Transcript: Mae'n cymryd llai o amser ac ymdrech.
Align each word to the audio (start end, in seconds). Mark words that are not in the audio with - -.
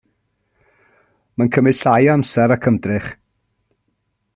Mae'n 1.37 1.53
cymryd 1.57 1.79
llai 1.83 2.01
o 2.11 2.17
amser 2.17 2.59
ac 2.59 2.69
ymdrech. 2.73 3.15